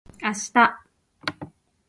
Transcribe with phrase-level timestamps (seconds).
[0.25, 0.79] 明日